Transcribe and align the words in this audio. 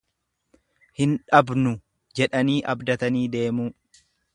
Hin 1.01 1.13
dhabnu 1.33 1.75
jedhanii 2.21 2.59
abdatanii 2.75 3.27
deemuu. 3.39 3.73